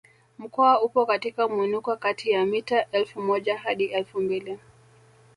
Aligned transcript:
Mkoa 0.37 0.81
upo 0.83 1.05
katika 1.05 1.47
mwinuko 1.47 1.97
kati 1.97 2.31
ya 2.31 2.45
mita 2.45 2.89
elfu 2.91 3.21
moja 3.21 3.57
hadi 3.57 3.85
elfu 3.85 4.21
mbili 4.21 4.59